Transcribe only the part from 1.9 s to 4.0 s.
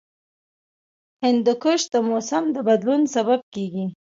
د موسم د بدلون سبب کېږي.